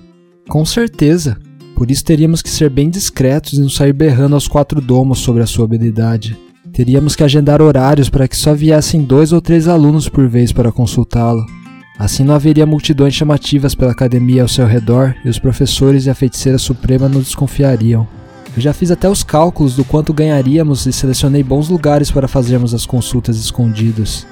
Com 0.48 0.64
certeza. 0.64 1.36
Por 1.76 1.90
isso 1.90 2.04
teríamos 2.04 2.42
que 2.42 2.50
ser 2.50 2.68
bem 2.68 2.90
discretos 2.90 3.54
e 3.54 3.60
não 3.60 3.68
sair 3.68 3.92
berrando 3.92 4.34
aos 4.34 4.46
quatro 4.46 4.80
domos 4.80 5.20
sobre 5.20 5.42
a 5.42 5.46
sua 5.46 5.64
habilidade. 5.64 6.36
Teríamos 6.72 7.16
que 7.16 7.24
agendar 7.24 7.62
horários 7.62 8.08
para 8.08 8.28
que 8.28 8.36
só 8.36 8.54
viessem 8.54 9.02
dois 9.02 9.32
ou 9.32 9.40
três 9.40 9.66
alunos 9.66 10.08
por 10.08 10.28
vez 10.28 10.52
para 10.52 10.72
consultá-lo. 10.72 11.44
Assim 11.98 12.24
não 12.24 12.34
haveria 12.34 12.64
multidões 12.64 13.14
chamativas 13.14 13.74
pela 13.74 13.92
academia 13.92 14.42
ao 14.42 14.48
seu 14.48 14.66
redor 14.66 15.14
e 15.24 15.28
os 15.28 15.38
professores 15.38 16.06
e 16.06 16.10
a 16.10 16.14
feiticeira 16.14 16.58
suprema 16.58 17.08
não 17.08 17.20
desconfiariam. 17.20 18.08
Eu 18.56 18.62
já 18.62 18.72
fiz 18.72 18.90
até 18.90 19.08
os 19.08 19.22
cálculos 19.22 19.76
do 19.76 19.84
quanto 19.84 20.12
ganharíamos 20.12 20.86
e 20.86 20.92
selecionei 20.92 21.42
bons 21.42 21.68
lugares 21.68 22.10
para 22.10 22.26
fazermos 22.26 22.74
as 22.74 22.84
consultas 22.84 23.36
escondidas. 23.36 24.26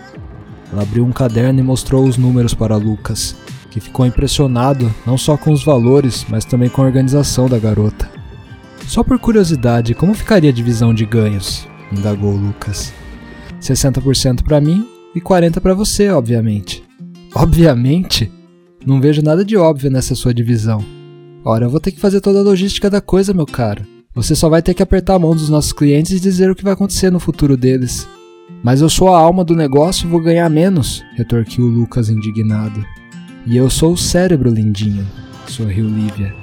Ela 0.73 0.83
abriu 0.83 1.05
um 1.05 1.13
caderno 1.13 1.61
e 1.61 1.63
mostrou 1.63 2.05
os 2.05 2.17
números 2.17 2.53
para 2.53 2.77
Lucas, 2.77 3.37
que 3.71 3.81
ficou 3.81 4.05
impressionado 4.05 4.93
não 5.07 5.17
só 5.17 5.37
com 5.37 5.53
os 5.53 5.65
valores, 5.65 6.27
mas 6.29 6.45
também 6.45 6.69
com 6.69 6.83
a 6.83 6.87
organização 6.87 7.49
da 7.49 7.59
garota. 7.59 8.11
Só 8.87 9.05
por 9.05 9.19
curiosidade, 9.19 9.95
como 9.95 10.15
ficaria 10.15 10.51
a 10.51 10.53
divisão 10.53 10.93
de 10.93 11.05
ganhos? 11.05 11.67
indagou 11.93 12.35
Lucas. 12.35 12.93
60% 13.61 14.43
para 14.43 14.61
mim 14.61 14.87
e 15.15 15.21
40 15.21 15.61
para 15.61 15.75
você, 15.75 16.11
obviamente. 16.11 16.83
Obviamente? 17.35 18.31
Não 18.85 19.01
vejo 19.01 19.23
nada 19.23 19.45
de 19.45 19.57
óbvio 19.57 19.91
nessa 19.91 20.15
sua 20.15 20.35
divisão. 20.35 20.85
Ora, 21.45 21.67
eu 21.67 21.71
vou 21.71 21.81
ter 21.81 21.93
que 21.93 22.01
fazer 22.01 22.21
toda 22.21 22.41
a 22.41 22.43
logística 22.43 22.91
da 22.91 23.01
coisa, 23.01 23.33
meu 23.33 23.47
caro. 23.47 23.98
Você 24.19 24.35
só 24.35 24.49
vai 24.49 24.61
ter 24.61 24.75
que 24.75 24.83
apertar 24.83 25.15
a 25.15 25.19
mão 25.21 25.33
dos 25.33 25.49
nossos 25.49 25.73
clientes 25.73 26.11
e 26.11 26.19
dizer 26.19 26.51
o 26.51 26.55
que 26.57 26.65
vai 26.65 26.73
acontecer 26.73 27.09
no 27.09 27.21
futuro 27.21 27.57
deles. 27.57 28.09
Mas 28.65 28.81
eu 28.81 28.91
sou 28.91 29.15
a 29.15 29.17
alma 29.17 29.45
do 29.45 29.55
negócio 29.55 30.09
e 30.09 30.11
vou 30.11 30.21
ganhar 30.21 30.51
menos, 30.51 31.05
retorquiu 31.15 31.65
Lucas 31.67 32.09
indignado. 32.09 32.85
E 33.47 33.57
eu 33.57 33.71
sou 33.71 33.93
o 33.93 33.97
cérebro, 33.97 34.51
lindinho, 34.51 35.07
sorriu 35.47 35.87
Lívia. 35.87 36.35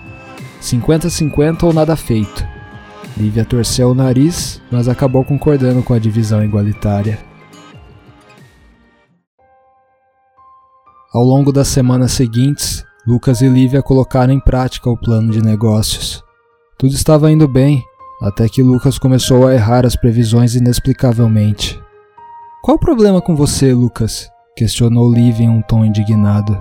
50-50 0.62 1.64
ou 1.64 1.74
nada 1.74 1.98
feito. 1.98 2.48
Lívia 3.18 3.44
torceu 3.44 3.90
o 3.90 3.94
nariz, 3.94 4.62
mas 4.72 4.88
acabou 4.88 5.26
concordando 5.26 5.84
com 5.84 5.94
a 5.94 6.00
divisão 6.00 6.42
igualitária. 6.46 7.20
Ao 11.14 11.24
longo 11.26 11.52
das 11.52 11.68
semanas 11.68 12.14
seguintes, 12.14 12.86
Lucas 13.06 13.42
e 13.42 13.50
Lívia 13.50 13.84
colocaram 13.84 14.34
em 14.34 14.40
prática 14.40 14.90
o 14.90 14.98
plano 14.98 15.30
de 15.30 15.42
negócios. 15.42 16.25
Tudo 16.78 16.94
estava 16.94 17.32
indo 17.32 17.48
bem, 17.48 17.82
até 18.22 18.50
que 18.50 18.62
Lucas 18.62 19.00
começou 19.00 19.48
a 19.48 19.54
errar 19.54 19.86
as 19.86 19.96
previsões 19.96 20.56
inexplicavelmente. 20.56 21.80
Qual 22.62 22.76
o 22.76 22.80
problema 22.80 23.22
com 23.22 23.36
você, 23.36 23.74
Lucas? 23.74 24.30
questionou 24.58 25.12
Lívia 25.12 25.46
em 25.46 25.50
um 25.50 25.62
tom 25.62 25.86
indignado. 25.86 26.58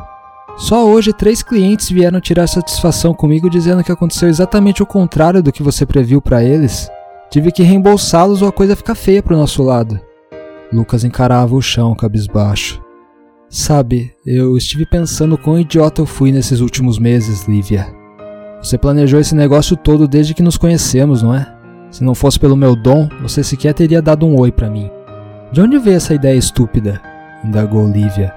Só 0.56 0.86
hoje 0.86 1.12
três 1.12 1.42
clientes 1.42 1.90
vieram 1.90 2.20
tirar 2.20 2.46
satisfação 2.46 3.12
comigo 3.12 3.50
dizendo 3.50 3.82
que 3.82 3.90
aconteceu 3.90 4.28
exatamente 4.28 4.82
o 4.82 4.86
contrário 4.86 5.42
do 5.42 5.52
que 5.52 5.62
você 5.62 5.84
previu 5.84 6.20
para 6.20 6.44
eles. 6.44 6.88
Tive 7.30 7.50
que 7.50 7.62
reembolsá-los 7.62 8.42
ou 8.42 8.48
a 8.48 8.52
coisa 8.52 8.76
fica 8.76 8.94
feia 8.94 9.22
pro 9.22 9.36
nosso 9.36 9.62
lado. 9.62 9.98
Lucas 10.72 11.02
encarava 11.02 11.54
o 11.56 11.62
chão 11.62 11.94
cabisbaixo. 11.94 12.80
Sabe, 13.48 14.12
eu 14.24 14.56
estive 14.56 14.86
pensando 14.86 15.38
quão 15.38 15.58
idiota 15.58 16.02
eu 16.02 16.06
fui 16.06 16.30
nesses 16.30 16.60
últimos 16.60 16.98
meses, 16.98 17.46
Lívia. 17.46 18.03
Você 18.64 18.78
planejou 18.78 19.20
esse 19.20 19.34
negócio 19.34 19.76
todo 19.76 20.08
desde 20.08 20.32
que 20.32 20.42
nos 20.42 20.56
conhecemos, 20.56 21.22
não 21.22 21.34
é? 21.34 21.46
Se 21.90 22.02
não 22.02 22.14
fosse 22.14 22.40
pelo 22.40 22.56
meu 22.56 22.74
dom, 22.74 23.10
você 23.20 23.44
sequer 23.44 23.74
teria 23.74 24.00
dado 24.00 24.26
um 24.26 24.40
oi 24.40 24.50
para 24.50 24.70
mim. 24.70 24.90
De 25.52 25.60
onde 25.60 25.78
veio 25.78 25.98
essa 25.98 26.14
ideia 26.14 26.34
estúpida? 26.34 26.98
indagou 27.44 27.86
Lívia. 27.86 28.34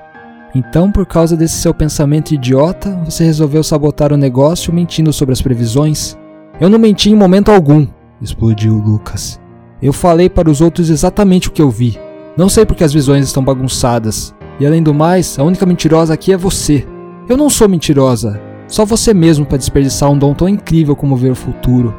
Então, 0.53 0.91
por 0.91 1.05
causa 1.05 1.37
desse 1.37 1.55
seu 1.55 1.73
pensamento 1.73 2.33
idiota, 2.33 2.99
você 3.05 3.23
resolveu 3.23 3.63
sabotar 3.63 4.11
o 4.11 4.17
negócio 4.17 4.73
mentindo 4.73 5.13
sobre 5.13 5.31
as 5.31 5.41
previsões? 5.41 6.17
Eu 6.59 6.69
não 6.69 6.77
menti 6.77 7.09
em 7.09 7.15
momento 7.15 7.49
algum, 7.49 7.87
explodiu 8.21 8.73
Lucas. 8.73 9.39
Eu 9.81 9.93
falei 9.93 10.29
para 10.29 10.51
os 10.51 10.59
outros 10.59 10.89
exatamente 10.89 11.47
o 11.47 11.51
que 11.53 11.61
eu 11.61 11.69
vi. 11.69 11.97
Não 12.35 12.49
sei 12.49 12.65
porque 12.65 12.83
as 12.83 12.91
visões 12.91 13.25
estão 13.25 13.45
bagunçadas. 13.45 14.35
E 14.59 14.65
além 14.65 14.83
do 14.83 14.93
mais, 14.93 15.39
a 15.39 15.43
única 15.43 15.65
mentirosa 15.65 16.13
aqui 16.13 16.33
é 16.33 16.37
você. 16.37 16.85
Eu 17.29 17.37
não 17.37 17.49
sou 17.49 17.69
mentirosa. 17.69 18.46
Só 18.67 18.85
você 18.85 19.13
mesmo 19.13 19.45
para 19.45 19.57
desperdiçar 19.57 20.11
um 20.11 20.17
dom 20.17 20.33
tão 20.33 20.49
incrível 20.49 20.95
como 20.95 21.15
ver 21.15 21.31
o 21.31 21.35
futuro. 21.35 21.95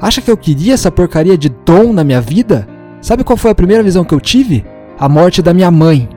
Acha 0.00 0.20
que 0.20 0.30
eu 0.30 0.36
queria 0.36 0.74
essa 0.74 0.90
porcaria 0.90 1.38
de 1.38 1.48
dom 1.48 1.92
na 1.92 2.04
minha 2.04 2.20
vida? 2.20 2.66
Sabe 3.00 3.24
qual 3.24 3.36
foi 3.36 3.50
a 3.50 3.54
primeira 3.54 3.82
visão 3.82 4.04
que 4.04 4.14
eu 4.14 4.20
tive? 4.20 4.64
A 4.98 5.08
morte 5.08 5.40
da 5.40 5.54
minha 5.54 5.70
mãe. 5.70 6.08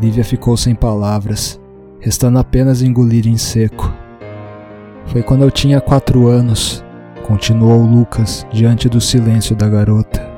Lívia 0.00 0.24
ficou 0.24 0.56
sem 0.56 0.74
palavras, 0.74 1.60
restando 2.00 2.38
apenas 2.38 2.80
engolir 2.80 3.26
em 3.26 3.36
seco. 3.36 3.92
Foi 5.06 5.22
quando 5.22 5.42
eu 5.42 5.50
tinha 5.50 5.80
quatro 5.80 6.28
anos, 6.28 6.84
continuou 7.26 7.82
Lucas 7.82 8.46
diante 8.50 8.88
do 8.88 9.00
silêncio 9.00 9.54
da 9.54 9.68
garota. 9.68 10.28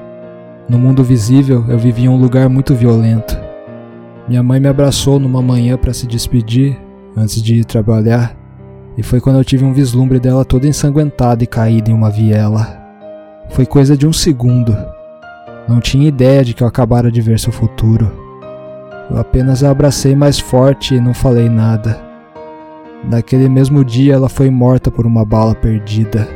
No 0.68 0.78
mundo 0.78 1.04
visível, 1.04 1.64
eu 1.68 1.78
vivia 1.78 2.06
em 2.06 2.08
um 2.08 2.20
lugar 2.20 2.48
muito 2.48 2.74
violento. 2.74 3.38
Minha 4.28 4.42
mãe 4.42 4.58
me 4.58 4.68
abraçou 4.68 5.18
numa 5.18 5.42
manhã 5.42 5.76
para 5.76 5.92
se 5.92 6.06
despedir, 6.06 6.80
antes 7.16 7.42
de 7.42 7.56
ir 7.56 7.64
trabalhar, 7.64 8.36
e 8.96 9.02
foi 9.02 9.20
quando 9.20 9.38
eu 9.38 9.44
tive 9.44 9.64
um 9.64 9.72
vislumbre 9.72 10.20
dela 10.20 10.44
toda 10.44 10.66
ensanguentada 10.66 11.42
e 11.42 11.46
caída 11.46 11.90
em 11.90 11.94
uma 11.94 12.10
viela. 12.10 12.78
Foi 13.50 13.66
coisa 13.66 13.96
de 13.96 14.06
um 14.06 14.12
segundo. 14.12 14.76
Não 15.68 15.80
tinha 15.80 16.08
ideia 16.08 16.44
de 16.44 16.54
que 16.54 16.62
eu 16.62 16.66
acabara 16.66 17.10
de 17.10 17.20
ver 17.20 17.38
seu 17.38 17.52
futuro. 17.52 18.10
Eu 19.10 19.18
apenas 19.18 19.62
a 19.62 19.70
abracei 19.70 20.14
mais 20.14 20.38
forte 20.38 20.94
e 20.94 21.00
não 21.00 21.14
falei 21.14 21.48
nada. 21.48 22.00
Naquele 23.04 23.48
mesmo 23.48 23.84
dia 23.84 24.14
ela 24.14 24.28
foi 24.28 24.50
morta 24.50 24.90
por 24.90 25.06
uma 25.06 25.24
bala 25.24 25.54
perdida. 25.54 26.28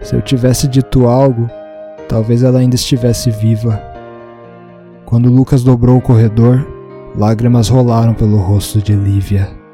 Se 0.00 0.14
eu 0.14 0.22
tivesse 0.22 0.66
dito 0.68 1.06
algo, 1.06 1.48
talvez 2.08 2.42
ela 2.42 2.58
ainda 2.58 2.76
estivesse 2.76 3.30
viva. 3.30 3.80
Quando 5.04 5.30
Lucas 5.30 5.62
dobrou 5.62 5.98
o 5.98 6.02
corredor, 6.02 6.66
lágrimas 7.16 7.68
rolaram 7.68 8.14
pelo 8.14 8.38
rosto 8.38 8.80
de 8.80 8.94
Lívia. 8.94 9.65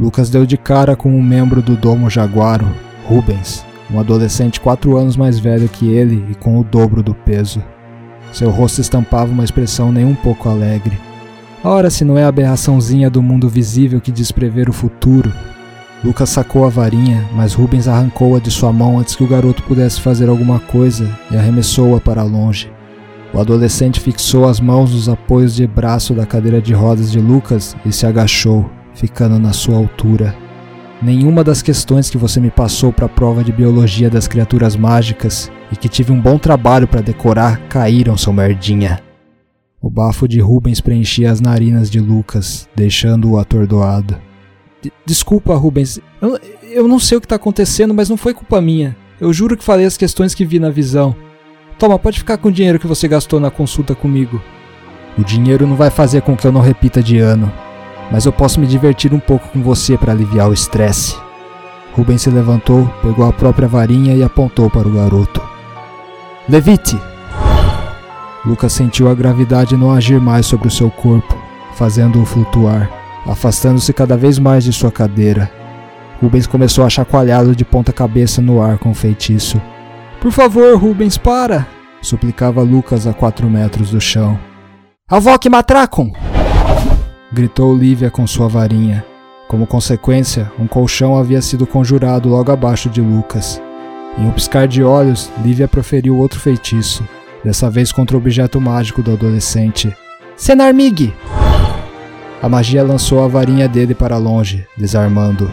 Lucas 0.00 0.30
deu 0.30 0.46
de 0.46 0.56
cara 0.56 0.94
com 0.94 1.10
um 1.10 1.20
membro 1.20 1.60
do 1.60 1.74
domo 1.74 2.08
Jaguaro, 2.08 2.68
Rubens, 3.04 3.64
um 3.90 3.98
adolescente 3.98 4.60
quatro 4.60 4.96
anos 4.96 5.16
mais 5.16 5.40
velho 5.40 5.68
que 5.68 5.88
ele 5.88 6.24
e 6.30 6.36
com 6.36 6.58
o 6.60 6.62
dobro 6.62 7.02
do 7.02 7.14
peso. 7.14 7.60
Seu 8.32 8.48
rosto 8.48 8.80
estampava 8.80 9.32
uma 9.32 9.42
expressão 9.42 9.90
nem 9.90 10.04
um 10.04 10.14
pouco 10.14 10.48
alegre. 10.48 10.96
Ora, 11.64 11.90
se 11.90 12.04
não 12.04 12.16
é 12.16 12.22
a 12.22 12.28
aberraçãozinha 12.28 13.10
do 13.10 13.20
mundo 13.20 13.48
visível 13.48 14.00
que 14.00 14.12
diz 14.12 14.30
prever 14.30 14.68
o 14.68 14.72
futuro. 14.72 15.32
Lucas 16.04 16.28
sacou 16.28 16.64
a 16.64 16.68
varinha, 16.68 17.24
mas 17.34 17.54
Rubens 17.54 17.88
arrancou-a 17.88 18.38
de 18.38 18.52
sua 18.52 18.72
mão 18.72 19.00
antes 19.00 19.16
que 19.16 19.24
o 19.24 19.28
garoto 19.28 19.64
pudesse 19.64 20.00
fazer 20.00 20.28
alguma 20.28 20.60
coisa 20.60 21.10
e 21.28 21.36
arremessou-a 21.36 22.00
para 22.00 22.22
longe. 22.22 22.70
O 23.34 23.40
adolescente 23.40 23.98
fixou 23.98 24.48
as 24.48 24.60
mãos 24.60 24.94
nos 24.94 25.08
apoios 25.08 25.56
de 25.56 25.66
braço 25.66 26.14
da 26.14 26.24
cadeira 26.24 26.62
de 26.62 26.72
rodas 26.72 27.10
de 27.10 27.18
Lucas 27.18 27.76
e 27.84 27.92
se 27.92 28.06
agachou, 28.06 28.70
ficando 28.98 29.38
na 29.38 29.52
sua 29.52 29.76
altura. 29.76 30.36
Nenhuma 31.00 31.44
das 31.44 31.62
questões 31.62 32.10
que 32.10 32.18
você 32.18 32.40
me 32.40 32.50
passou 32.50 32.92
para 32.92 33.06
a 33.06 33.08
prova 33.08 33.44
de 33.44 33.52
biologia 33.52 34.10
das 34.10 34.26
criaturas 34.26 34.74
mágicas 34.74 35.50
e 35.70 35.76
que 35.76 35.88
tive 35.88 36.10
um 36.10 36.20
bom 36.20 36.36
trabalho 36.38 36.88
para 36.88 37.00
decorar 37.00 37.68
caíram, 37.68 38.16
seu 38.16 38.32
merdinha. 38.32 39.00
O 39.80 39.88
bafo 39.88 40.26
de 40.26 40.40
Rubens 40.40 40.80
preenchia 40.80 41.30
as 41.30 41.40
narinas 41.40 41.88
de 41.88 42.00
Lucas, 42.00 42.68
deixando-o 42.74 43.38
atordoado. 43.38 44.18
Desculpa, 45.06 45.54
Rubens. 45.54 46.00
Eu, 46.20 46.36
eu 46.62 46.88
não 46.88 46.98
sei 46.98 47.16
o 47.16 47.20
que 47.20 47.26
está 47.26 47.36
acontecendo, 47.36 47.94
mas 47.94 48.10
não 48.10 48.16
foi 48.16 48.34
culpa 48.34 48.60
minha. 48.60 48.96
Eu 49.20 49.32
juro 49.32 49.56
que 49.56 49.62
falei 49.62 49.86
as 49.86 49.96
questões 49.96 50.34
que 50.34 50.44
vi 50.44 50.58
na 50.58 50.70
visão. 50.70 51.14
Toma, 51.78 51.96
pode 51.96 52.18
ficar 52.18 52.38
com 52.38 52.48
o 52.48 52.52
dinheiro 52.52 52.80
que 52.80 52.88
você 52.88 53.06
gastou 53.06 53.38
na 53.38 53.52
consulta 53.52 53.94
comigo. 53.94 54.42
O 55.16 55.22
dinheiro 55.22 55.64
não 55.64 55.76
vai 55.76 55.90
fazer 55.90 56.22
com 56.22 56.36
que 56.36 56.44
eu 56.44 56.50
não 56.50 56.60
repita 56.60 57.00
de 57.00 57.18
ano 57.18 57.52
mas 58.10 58.26
eu 58.26 58.32
posso 58.32 58.60
me 58.60 58.66
divertir 58.66 59.12
um 59.12 59.20
pouco 59.20 59.48
com 59.48 59.62
você 59.62 59.96
para 59.96 60.12
aliviar 60.12 60.48
o 60.48 60.52
estresse. 60.52 61.16
Rubens 61.92 62.22
se 62.22 62.30
levantou, 62.30 62.86
pegou 63.02 63.26
a 63.26 63.32
própria 63.32 63.66
varinha 63.66 64.14
e 64.14 64.22
apontou 64.22 64.70
para 64.70 64.86
o 64.86 64.92
garoto. 64.92 65.42
Levite! 66.48 66.98
Lucas 68.44 68.72
sentiu 68.72 69.10
a 69.10 69.14
gravidade 69.14 69.76
não 69.76 69.92
agir 69.92 70.20
mais 70.20 70.46
sobre 70.46 70.68
o 70.68 70.70
seu 70.70 70.90
corpo, 70.90 71.36
fazendo-o 71.74 72.24
flutuar, 72.24 72.90
afastando-se 73.26 73.92
cada 73.92 74.16
vez 74.16 74.38
mais 74.38 74.64
de 74.64 74.72
sua 74.72 74.90
cadeira. 74.90 75.50
Rubens 76.22 76.46
começou 76.46 76.84
a 76.84 76.90
chacoalhá-lo 76.90 77.54
de 77.54 77.64
ponta 77.64 77.92
cabeça 77.92 78.40
no 78.40 78.62
ar 78.62 78.78
com 78.78 78.90
o 78.90 78.94
feitiço. 78.94 79.60
Por 80.20 80.32
favor, 80.32 80.76
Rubens, 80.76 81.18
para! 81.18 81.66
suplicava 82.00 82.62
Lucas 82.62 83.06
a 83.06 83.12
quatro 83.12 83.48
metros 83.50 83.90
do 83.90 84.00
chão. 84.00 84.38
Avoque 85.08 85.48
Matracon! 85.48 86.12
Gritou 87.32 87.76
Lívia 87.76 88.10
com 88.10 88.26
sua 88.26 88.48
varinha. 88.48 89.04
Como 89.48 89.66
consequência, 89.66 90.50
um 90.58 90.66
colchão 90.66 91.16
havia 91.16 91.40
sido 91.42 91.66
conjurado 91.66 92.28
logo 92.28 92.50
abaixo 92.50 92.88
de 92.88 93.00
Lucas. 93.00 93.60
Em 94.18 94.26
um 94.26 94.30
piscar 94.30 94.66
de 94.66 94.82
olhos, 94.82 95.30
Lívia 95.42 95.68
proferiu 95.68 96.16
outro 96.16 96.40
feitiço, 96.40 97.06
dessa 97.44 97.70
vez 97.70 97.92
contra 97.92 98.16
o 98.16 98.20
objeto 98.20 98.60
mágico 98.60 99.02
do 99.02 99.12
adolescente. 99.12 99.94
Senarmig! 100.36 101.14
A 102.42 102.48
magia 102.48 102.82
lançou 102.82 103.22
a 103.22 103.28
varinha 103.28 103.68
dele 103.68 103.94
para 103.94 104.16
longe, 104.16 104.66
desarmando. 104.76 105.50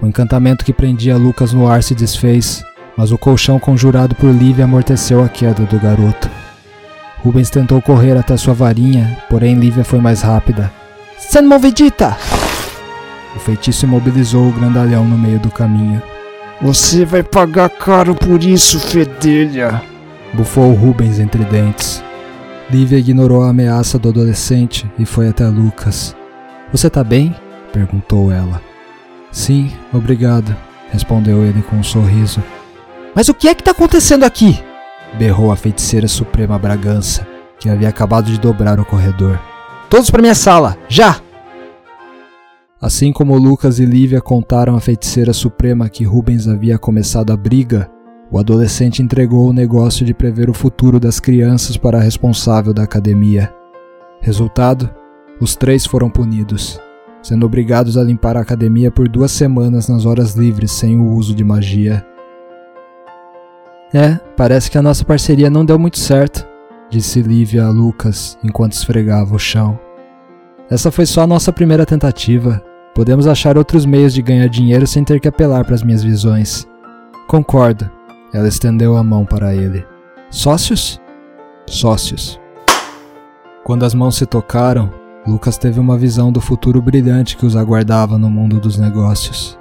O 0.00 0.06
encantamento 0.06 0.64
que 0.64 0.72
prendia 0.72 1.16
Lucas 1.16 1.52
no 1.52 1.66
ar 1.66 1.82
se 1.82 1.94
desfez, 1.94 2.62
mas 2.96 3.10
o 3.10 3.18
colchão 3.18 3.58
conjurado 3.58 4.14
por 4.14 4.30
Lívia 4.30 4.64
amorteceu 4.64 5.22
a 5.22 5.28
queda 5.28 5.64
do 5.64 5.78
garoto. 5.80 6.30
Rubens 7.18 7.50
tentou 7.50 7.80
correr 7.82 8.16
até 8.16 8.36
sua 8.36 8.54
varinha, 8.54 9.18
porém 9.28 9.54
Lívia 9.54 9.84
foi 9.84 9.98
mais 9.98 10.22
rápida. 10.22 10.70
Senmovedita! 11.18 12.16
O 13.34 13.38
feitiço 13.38 13.84
imobilizou 13.84 14.48
o 14.48 14.52
grandalhão 14.52 15.04
no 15.04 15.18
meio 15.18 15.38
do 15.38 15.50
caminho. 15.50 16.02
Você 16.62 17.04
vai 17.04 17.22
pagar 17.22 17.68
caro 17.68 18.14
por 18.14 18.42
isso, 18.42 18.78
fedelha! 18.78 19.82
Bufou 20.32 20.72
Rubens 20.72 21.18
entre 21.18 21.44
dentes. 21.44 22.02
Lívia 22.70 22.98
ignorou 22.98 23.44
a 23.44 23.50
ameaça 23.50 23.98
do 23.98 24.08
adolescente 24.08 24.90
e 24.98 25.06
foi 25.06 25.28
até 25.28 25.46
Lucas. 25.46 26.16
Você 26.72 26.90
tá 26.90 27.04
bem? 27.04 27.34
perguntou 27.72 28.32
ela. 28.32 28.60
Sim, 29.30 29.70
obrigado, 29.92 30.56
respondeu 30.90 31.44
ele 31.44 31.62
com 31.62 31.76
um 31.76 31.82
sorriso. 31.82 32.42
Mas 33.14 33.28
o 33.28 33.34
que 33.34 33.48
é 33.48 33.54
que 33.54 33.62
tá 33.62 33.70
acontecendo 33.70 34.24
aqui? 34.24 34.62
berrou 35.18 35.50
a 35.52 35.56
feiticeira 35.56 36.08
suprema 36.08 36.58
Bragança, 36.58 37.26
que 37.58 37.70
havia 37.70 37.88
acabado 37.88 38.30
de 38.30 38.38
dobrar 38.38 38.78
o 38.80 38.84
corredor. 38.84 39.38
Todos 39.88 40.10
para 40.10 40.20
minha 40.20 40.34
sala, 40.34 40.76
já! 40.88 41.20
Assim 42.80 43.12
como 43.12 43.38
Lucas 43.38 43.78
e 43.78 43.84
Lívia 43.84 44.20
contaram 44.20 44.76
à 44.76 44.80
feiticeira 44.80 45.32
suprema 45.32 45.88
que 45.88 46.04
Rubens 46.04 46.46
havia 46.48 46.76
começado 46.76 47.32
a 47.32 47.36
briga, 47.36 47.90
o 48.30 48.38
adolescente 48.38 49.02
entregou 49.02 49.48
o 49.48 49.52
negócio 49.52 50.04
de 50.04 50.12
prever 50.12 50.50
o 50.50 50.54
futuro 50.54 50.98
das 50.98 51.20
crianças 51.20 51.76
para 51.76 51.98
a 51.98 52.02
responsável 52.02 52.74
da 52.74 52.82
academia. 52.82 53.54
Resultado: 54.20 54.90
os 55.40 55.54
três 55.54 55.86
foram 55.86 56.10
punidos, 56.10 56.80
sendo 57.22 57.46
obrigados 57.46 57.96
a 57.96 58.02
limpar 58.02 58.36
a 58.36 58.40
academia 58.40 58.90
por 58.90 59.08
duas 59.08 59.30
semanas 59.30 59.88
nas 59.88 60.04
horas 60.04 60.34
livres 60.34 60.72
sem 60.72 60.98
o 60.98 61.12
uso 61.12 61.34
de 61.34 61.44
magia. 61.44 62.04
É, 63.94 64.16
parece 64.36 64.68
que 64.68 64.76
a 64.76 64.82
nossa 64.82 65.04
parceria 65.04 65.48
não 65.48 65.64
deu 65.64 65.78
muito 65.78 65.98
certo, 65.98 66.46
disse 66.90 67.22
Lívia 67.22 67.66
a 67.66 67.70
Lucas 67.70 68.38
enquanto 68.42 68.72
esfregava 68.72 69.34
o 69.34 69.38
chão. 69.38 69.78
Essa 70.70 70.90
foi 70.90 71.06
só 71.06 71.22
a 71.22 71.26
nossa 71.26 71.52
primeira 71.52 71.86
tentativa. 71.86 72.62
Podemos 72.94 73.26
achar 73.26 73.56
outros 73.56 73.84
meios 73.84 74.12
de 74.12 74.22
ganhar 74.22 74.48
dinheiro 74.48 74.86
sem 74.86 75.04
ter 75.04 75.20
que 75.20 75.28
apelar 75.28 75.64
para 75.64 75.74
as 75.74 75.82
minhas 75.82 76.02
visões. 76.02 76.66
Concordo. 77.28 77.90
Ela 78.32 78.48
estendeu 78.48 78.96
a 78.96 79.02
mão 79.02 79.24
para 79.24 79.54
ele. 79.54 79.86
Sócios? 80.30 81.00
Sócios. 81.66 82.40
Quando 83.64 83.84
as 83.84 83.94
mãos 83.94 84.16
se 84.16 84.26
tocaram, 84.26 84.90
Lucas 85.26 85.58
teve 85.58 85.80
uma 85.80 85.98
visão 85.98 86.30
do 86.30 86.40
futuro 86.40 86.80
brilhante 86.80 87.36
que 87.36 87.46
os 87.46 87.56
aguardava 87.56 88.16
no 88.16 88.30
mundo 88.30 88.60
dos 88.60 88.78
negócios. 88.78 89.58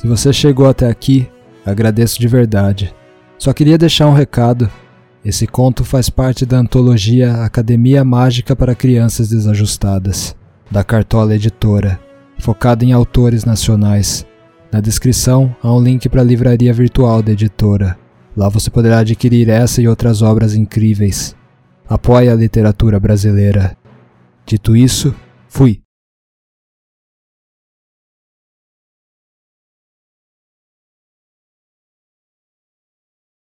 Se 0.00 0.06
você 0.06 0.32
chegou 0.32 0.66
até 0.66 0.88
aqui, 0.88 1.28
agradeço 1.62 2.18
de 2.18 2.26
verdade. 2.26 2.94
Só 3.36 3.52
queria 3.52 3.76
deixar 3.76 4.06
um 4.06 4.14
recado. 4.14 4.70
Esse 5.22 5.46
conto 5.46 5.84
faz 5.84 6.08
parte 6.08 6.46
da 6.46 6.56
antologia 6.56 7.44
Academia 7.44 8.02
Mágica 8.02 8.56
para 8.56 8.74
Crianças 8.74 9.28
Desajustadas, 9.28 10.34
da 10.70 10.82
Cartola 10.82 11.34
Editora, 11.34 12.00
focada 12.38 12.82
em 12.82 12.94
autores 12.94 13.44
nacionais. 13.44 14.24
Na 14.72 14.80
descrição 14.80 15.54
há 15.62 15.70
um 15.70 15.82
link 15.82 16.08
para 16.08 16.22
a 16.22 16.24
livraria 16.24 16.72
virtual 16.72 17.22
da 17.22 17.32
editora. 17.32 17.98
Lá 18.34 18.48
você 18.48 18.70
poderá 18.70 19.00
adquirir 19.00 19.50
essa 19.50 19.82
e 19.82 19.88
outras 19.88 20.22
obras 20.22 20.54
incríveis. 20.54 21.36
Apoie 21.86 22.30
a 22.30 22.34
literatura 22.34 22.98
brasileira. 22.98 23.76
Dito 24.46 24.74
isso, 24.74 25.14
fui! 25.46 25.79